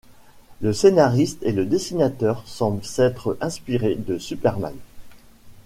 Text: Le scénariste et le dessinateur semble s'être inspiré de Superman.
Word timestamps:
Le 0.61 0.73
scénariste 0.73 1.43
et 1.43 1.51
le 1.51 1.63
dessinateur 1.63 2.41
semble 2.47 2.83
s'être 2.83 3.37
inspiré 3.39 3.93
de 3.93 4.17
Superman. 4.17 4.73